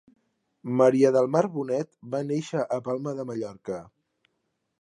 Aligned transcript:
Maria 0.79 1.11
del 1.17 1.29
Mar 1.35 1.43
Bonet, 1.57 1.91
va 2.15 2.23
néixer 2.31 2.65
a 2.79 2.83
Palma 2.89 3.15
de 3.21 3.27
Mallorca. 3.33 3.79